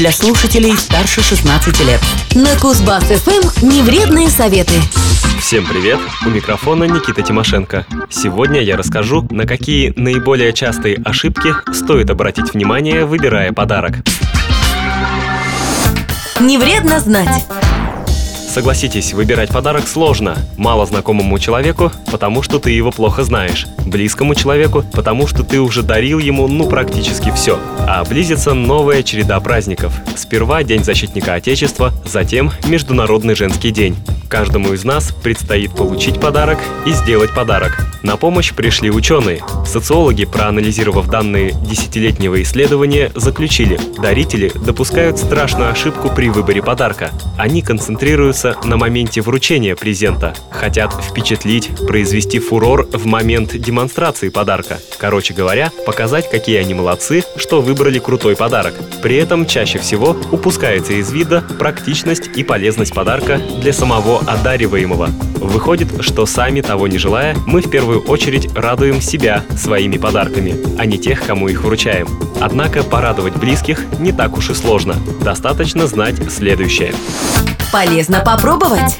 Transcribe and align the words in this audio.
для 0.00 0.12
слушателей 0.12 0.74
старше 0.78 1.20
16 1.20 1.78
лет. 1.80 2.00
На 2.34 2.54
Кузбасс-ФМ 2.56 3.66
невредные 3.66 4.30
советы. 4.30 4.72
Всем 5.38 5.66
привет! 5.66 5.98
У 6.24 6.30
микрофона 6.30 6.84
Никита 6.84 7.20
Тимошенко. 7.20 7.84
Сегодня 8.08 8.62
я 8.62 8.78
расскажу, 8.78 9.28
на 9.30 9.46
какие 9.46 9.92
наиболее 9.96 10.54
частые 10.54 10.96
ошибки 11.04 11.52
стоит 11.74 12.08
обратить 12.08 12.54
внимание, 12.54 13.04
выбирая 13.04 13.52
подарок. 13.52 13.96
Не 16.40 16.56
вредно 16.56 16.98
знать. 17.00 17.44
Согласитесь, 18.50 19.12
выбирать 19.12 19.50
подарок 19.50 19.86
сложно. 19.86 20.36
Мало 20.56 20.84
знакомому 20.84 21.38
человеку, 21.38 21.92
потому 22.10 22.42
что 22.42 22.58
ты 22.58 22.72
его 22.72 22.90
плохо 22.90 23.22
знаешь. 23.22 23.68
Близкому 23.86 24.34
человеку, 24.34 24.84
потому 24.92 25.28
что 25.28 25.44
ты 25.44 25.60
уже 25.60 25.84
дарил 25.84 26.18
ему, 26.18 26.48
ну, 26.48 26.68
практически 26.68 27.30
все. 27.30 27.60
А 27.86 28.02
близится 28.02 28.52
новая 28.52 29.04
череда 29.04 29.38
праздников. 29.38 29.92
Сперва 30.16 30.64
День 30.64 30.82
защитника 30.82 31.34
Отечества, 31.34 31.92
затем 32.04 32.50
Международный 32.66 33.36
женский 33.36 33.70
день. 33.70 33.96
Каждому 34.28 34.72
из 34.72 34.84
нас 34.84 35.12
предстоит 35.12 35.72
получить 35.72 36.20
подарок 36.20 36.58
и 36.86 36.92
сделать 36.92 37.34
подарок. 37.34 37.84
На 38.04 38.16
помощь 38.16 38.52
пришли 38.52 38.88
ученые. 38.88 39.42
Социологи, 39.66 40.24
проанализировав 40.24 41.08
данные 41.08 41.52
десятилетнего 41.68 42.40
исследования, 42.42 43.10
заключили, 43.16 43.78
дарители 43.98 44.52
допускают 44.54 45.18
страшную 45.18 45.72
ошибку 45.72 46.10
при 46.10 46.30
выборе 46.30 46.62
подарка. 46.62 47.10
Они 47.36 47.60
концентрируются 47.60 48.39
на 48.64 48.76
моменте 48.76 49.20
вручения 49.20 49.76
презента, 49.76 50.34
хотят 50.50 50.92
впечатлить, 50.92 51.70
произвести 51.86 52.38
фурор 52.38 52.88
в 52.92 53.06
момент 53.06 53.56
демонстрации 53.56 54.30
подарка. 54.30 54.78
Короче 54.98 55.34
говоря, 55.34 55.70
показать, 55.84 56.30
какие 56.30 56.56
они 56.58 56.74
молодцы, 56.74 57.22
что 57.36 57.60
выбрали 57.60 57.98
крутой 57.98 58.36
подарок. 58.36 58.74
При 59.02 59.16
этом 59.16 59.46
чаще 59.46 59.78
всего 59.78 60.16
упускается 60.32 60.94
из 60.94 61.10
вида 61.12 61.42
практичность 61.58 62.28
и 62.34 62.42
полезность 62.42 62.94
подарка 62.94 63.38
для 63.60 63.72
самого 63.72 64.20
одариваемого. 64.20 65.10
Выходит, 65.36 66.02
что 66.02 66.26
сами 66.26 66.60
того 66.60 66.88
не 66.88 66.98
желая, 66.98 67.36
мы 67.46 67.60
в 67.60 67.70
первую 67.70 68.02
очередь 68.02 68.52
радуем 68.54 69.00
себя 69.00 69.44
своими 69.56 69.98
подарками, 69.98 70.54
а 70.78 70.86
не 70.86 70.98
тех, 70.98 71.24
кому 71.24 71.48
их 71.48 71.62
вручаем. 71.62 72.08
Однако 72.40 72.82
порадовать 72.82 73.36
близких 73.36 73.84
не 73.98 74.12
так 74.12 74.36
уж 74.36 74.50
и 74.50 74.54
сложно. 74.54 74.96
Достаточно 75.22 75.86
знать 75.86 76.16
следующее. 76.30 76.92
Полезно 77.72 78.20
попробовать. 78.20 78.98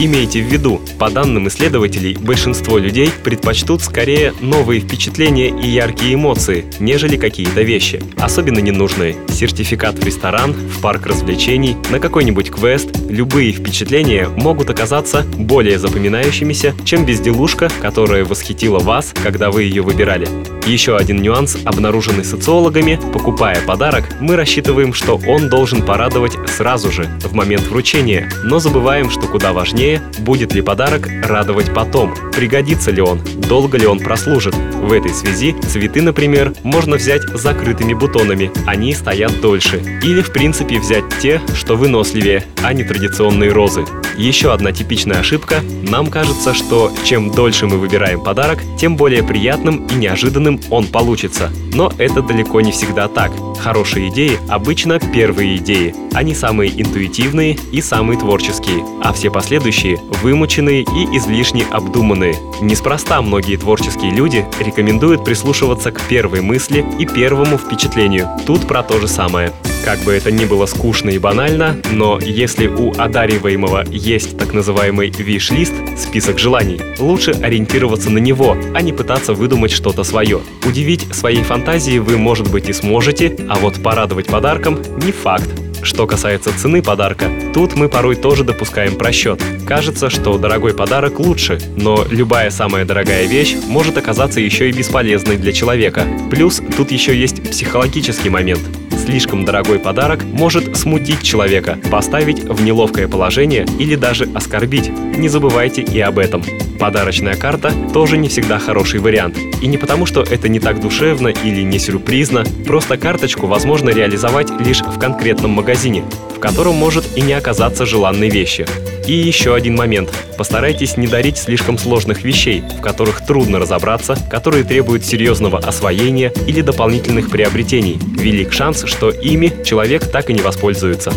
Имейте 0.00 0.40
в 0.40 0.46
виду, 0.46 0.80
по 0.96 1.10
данным 1.10 1.48
исследователей, 1.48 2.16
большинство 2.16 2.78
людей 2.78 3.10
предпочтут 3.24 3.82
скорее 3.82 4.32
новые 4.40 4.80
впечатления 4.80 5.48
и 5.48 5.66
яркие 5.66 6.14
эмоции, 6.14 6.66
нежели 6.78 7.16
какие-то 7.16 7.62
вещи, 7.62 8.00
особенно 8.16 8.60
ненужные. 8.60 9.16
Сертификат 9.28 9.98
в 9.98 10.04
ресторан, 10.04 10.52
в 10.52 10.80
парк 10.80 11.06
развлечений, 11.06 11.76
на 11.90 11.98
какой-нибудь 11.98 12.48
квест, 12.48 12.90
любые 13.08 13.52
впечатления 13.52 14.28
могут 14.28 14.70
оказаться 14.70 15.26
более 15.36 15.80
запоминающимися, 15.80 16.76
чем 16.84 17.04
безделушка, 17.04 17.68
которая 17.80 18.24
восхитила 18.24 18.78
вас, 18.78 19.12
когда 19.20 19.50
вы 19.50 19.64
ее 19.64 19.82
выбирали. 19.82 20.28
Еще 20.64 20.96
один 20.96 21.22
нюанс, 21.22 21.56
обнаруженный 21.64 22.24
социологами, 22.24 23.00
покупая 23.12 23.60
подарок, 23.62 24.04
мы 24.20 24.36
рассчитываем, 24.36 24.92
что 24.92 25.18
он 25.26 25.48
должен 25.48 25.82
порадовать 25.82 26.36
сразу 26.46 26.92
же, 26.92 27.08
в 27.24 27.32
момент 27.32 27.66
вручения, 27.68 28.30
но 28.44 28.58
забываем, 28.60 29.10
что 29.10 29.22
куда 29.22 29.52
важнее, 29.52 29.87
будет 30.18 30.52
ли 30.54 30.62
подарок 30.62 31.08
радовать 31.24 31.72
потом, 31.74 32.14
пригодится 32.32 32.90
ли 32.90 33.00
он, 33.00 33.20
долго 33.48 33.78
ли 33.78 33.86
он 33.86 33.98
прослужит. 33.98 34.54
В 34.54 34.92
этой 34.92 35.12
связи 35.12 35.54
цветы, 35.68 36.02
например, 36.02 36.52
можно 36.62 36.96
взять 36.96 37.22
закрытыми 37.34 37.94
бутонами, 37.94 38.50
они 38.66 38.94
стоят 38.94 39.40
дольше. 39.40 39.82
Или, 40.02 40.22
в 40.22 40.32
принципе, 40.32 40.78
взять 40.78 41.04
те, 41.20 41.40
что 41.54 41.76
выносливее, 41.76 42.44
а 42.62 42.72
не 42.72 42.84
традиционные 42.84 43.52
розы. 43.52 43.84
Еще 44.16 44.52
одна 44.52 44.72
типичная 44.72 45.20
ошибка. 45.20 45.60
Нам 45.82 46.08
кажется, 46.08 46.52
что 46.52 46.92
чем 47.04 47.30
дольше 47.30 47.66
мы 47.66 47.78
выбираем 47.78 48.22
подарок, 48.22 48.58
тем 48.78 48.96
более 48.96 49.22
приятным 49.22 49.86
и 49.86 49.94
неожиданным 49.94 50.60
он 50.70 50.86
получится. 50.86 51.50
Но 51.72 51.92
это 51.98 52.22
далеко 52.22 52.60
не 52.60 52.72
всегда 52.72 53.06
так. 53.08 53.30
Хорошие 53.58 54.08
идеи 54.08 54.38
обычно 54.48 54.98
первые 55.00 55.56
идеи. 55.56 55.94
Они 56.14 56.34
самые 56.34 56.70
интуитивные 56.80 57.58
и 57.72 57.80
самые 57.80 58.18
творческие, 58.18 58.84
а 59.02 59.12
все 59.12 59.30
последующие 59.30 59.98
вымученные 60.22 60.82
и 60.82 61.16
излишне 61.16 61.64
обдуманные. 61.70 62.36
Неспроста 62.60 63.20
многие 63.20 63.56
творческие 63.56 64.12
люди 64.12 64.46
рекомендуют 64.60 65.24
прислушиваться 65.24 65.90
к 65.90 66.00
первой 66.02 66.40
мысли 66.40 66.84
и 66.98 67.06
первому 67.06 67.58
впечатлению. 67.58 68.28
Тут 68.46 68.66
про 68.66 68.82
то 68.82 69.00
же 69.00 69.08
самое. 69.08 69.52
Как 69.84 69.98
бы 70.00 70.12
это 70.12 70.30
ни 70.30 70.44
было 70.44 70.66
скучно 70.66 71.10
и 71.10 71.18
банально, 71.18 71.76
но 71.92 72.18
если 72.20 72.66
у 72.66 72.92
одариваемого 72.92 73.84
есть 73.90 74.36
так 74.36 74.52
называемый 74.52 75.10
виш-лист, 75.10 75.72
список 75.96 76.38
желаний, 76.38 76.80
лучше 76.98 77.32
ориентироваться 77.32 78.10
на 78.10 78.18
него, 78.18 78.56
а 78.74 78.82
не 78.82 78.92
пытаться 78.92 79.34
выдумать 79.34 79.70
что-то 79.70 80.04
свое. 80.04 80.40
Удивить 80.66 81.06
своей 81.14 81.42
фантазией 81.42 82.00
вы, 82.00 82.18
может 82.18 82.50
быть, 82.50 82.68
и 82.68 82.72
сможете, 82.72 83.36
а 83.48 83.58
вот 83.58 83.82
порадовать 83.82 84.26
подарком 84.26 84.78
не 85.02 85.12
факт. 85.12 85.48
Что 85.82 86.06
касается 86.06 86.50
цены 86.56 86.82
подарка, 86.82 87.30
тут 87.54 87.74
мы 87.74 87.88
порой 87.88 88.16
тоже 88.16 88.44
допускаем 88.44 88.96
просчет. 88.96 89.42
Кажется, 89.66 90.10
что 90.10 90.36
дорогой 90.36 90.74
подарок 90.74 91.20
лучше, 91.20 91.60
но 91.76 92.04
любая 92.10 92.50
самая 92.50 92.84
дорогая 92.84 93.26
вещь 93.26 93.54
может 93.68 93.96
оказаться 93.96 94.40
еще 94.40 94.68
и 94.68 94.72
бесполезной 94.72 95.36
для 95.36 95.52
человека. 95.52 96.06
Плюс 96.30 96.60
тут 96.76 96.90
еще 96.90 97.18
есть 97.18 97.42
психологический 97.42 98.28
момент 98.28 98.60
слишком 98.90 99.44
дорогой 99.44 99.78
подарок 99.78 100.22
может 100.24 100.76
смутить 100.76 101.22
человека, 101.22 101.78
поставить 101.90 102.40
в 102.40 102.62
неловкое 102.62 103.08
положение 103.08 103.66
или 103.78 103.96
даже 103.96 104.28
оскорбить. 104.34 104.90
Не 104.90 105.28
забывайте 105.28 105.82
и 105.82 105.98
об 106.00 106.18
этом. 106.18 106.42
Подарочная 106.78 107.34
карта 107.34 107.72
тоже 107.92 108.18
не 108.18 108.28
всегда 108.28 108.58
хороший 108.58 109.00
вариант. 109.00 109.36
И 109.60 109.66
не 109.66 109.78
потому, 109.78 110.06
что 110.06 110.22
это 110.22 110.48
не 110.48 110.60
так 110.60 110.80
душевно 110.80 111.28
или 111.28 111.62
не 111.62 111.78
сюрпризно, 111.78 112.44
просто 112.66 112.96
карточку 112.96 113.46
возможно 113.46 113.90
реализовать 113.90 114.50
лишь 114.60 114.82
в 114.82 114.98
конкретном 114.98 115.52
магазине, 115.52 116.04
в 116.36 116.38
котором 116.38 116.74
может 116.74 117.04
и 117.16 117.20
не 117.20 117.32
оказаться 117.32 117.86
желанной 117.86 118.28
вещи. 118.28 118.66
И 119.06 119.12
еще 119.12 119.54
один 119.54 119.74
момент. 119.74 120.12
Постарайтесь 120.38 120.96
не 120.96 121.08
дарить 121.08 121.36
слишком 121.36 121.76
сложных 121.78 122.22
вещей, 122.22 122.60
в 122.60 122.80
которых 122.80 123.26
трудно 123.26 123.58
разобраться, 123.58 124.16
которые 124.30 124.62
требуют 124.62 125.04
серьезного 125.04 125.58
освоения 125.58 126.32
или 126.46 126.60
дополнительных 126.60 127.28
приобретений. 127.28 127.98
Велик 128.00 128.52
шанс, 128.52 128.84
что 128.86 129.10
ими 129.10 129.52
человек 129.64 130.08
так 130.08 130.30
и 130.30 130.32
не 130.32 130.40
воспользуется. 130.40 131.12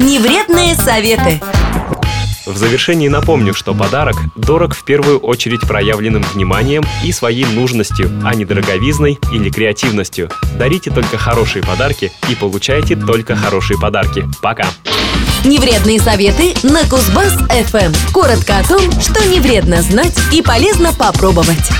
Невредные 0.00 0.74
советы. 0.74 1.40
В 2.50 2.56
завершении 2.56 3.06
напомню, 3.06 3.54
что 3.54 3.74
подарок 3.74 4.16
дорог 4.34 4.74
в 4.74 4.84
первую 4.84 5.20
очередь 5.20 5.60
проявленным 5.60 6.22
вниманием 6.22 6.82
и 7.04 7.12
своей 7.12 7.44
нужностью, 7.44 8.10
а 8.24 8.34
не 8.34 8.44
дороговизной 8.44 9.20
или 9.32 9.50
креативностью. 9.50 10.28
Дарите 10.58 10.90
только 10.90 11.16
хорошие 11.16 11.62
подарки 11.62 12.10
и 12.28 12.34
получайте 12.34 12.96
только 12.96 13.36
хорошие 13.36 13.78
подарки. 13.78 14.24
Пока! 14.42 14.66
Невредные 15.44 16.00
советы 16.00 16.54
на 16.64 16.80
Кузбасс 16.88 17.34
ФМ. 17.34 18.12
Коротко 18.12 18.58
о 18.58 18.64
том, 18.64 18.80
что 19.00 19.24
не 19.28 19.38
вредно 19.38 19.80
знать 19.82 20.18
и 20.32 20.42
полезно 20.42 20.92
попробовать. 20.92 21.70